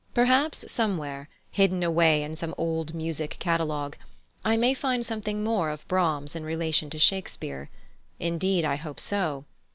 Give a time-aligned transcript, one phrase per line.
[0.15, 3.97] Perhaps somewhere, hidden away in some old music catalogue,
[4.43, 7.69] I may find something more of Brahms in relation to Shakespeare.
[8.19, 9.45] Indeed, I hope so.